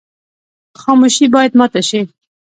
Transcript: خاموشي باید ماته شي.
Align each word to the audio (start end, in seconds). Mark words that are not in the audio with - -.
خاموشي 0.81 1.25
باید 1.33 1.51
ماته 1.59 1.81
شي. 1.89 2.01